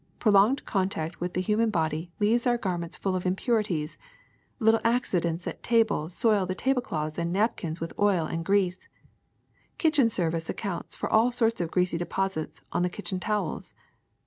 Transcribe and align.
Pro 0.17 0.31
longed 0.31 0.65
contact 0.65 1.21
with 1.21 1.35
the 1.35 1.41
human 1.43 1.69
body 1.69 2.11
leaves 2.19 2.47
our 2.47 2.57
gar 2.57 2.75
ments 2.75 2.97
full 2.97 3.15
of 3.15 3.23
impurities; 3.23 3.99
little 4.59 4.81
accidents 4.83 5.45
at 5.45 5.61
table 5.61 6.09
soil 6.09 6.47
the 6.47 6.55
table 6.55 6.81
cloths 6.81 7.19
and 7.19 7.31
napkins 7.31 7.79
with 7.79 7.93
oil 7.99 8.25
and 8.25 8.43
grease; 8.43 8.87
kitchen 9.77 10.09
service 10.09 10.49
accounts 10.49 10.95
for 10.95 11.07
all 11.13 11.31
sorts 11.31 11.61
of 11.61 11.69
greasy 11.69 11.99
de 11.99 12.07
posits 12.07 12.63
on 12.71 12.81
the 12.81 12.89
kitchen 12.89 13.19
towels. 13.19 13.75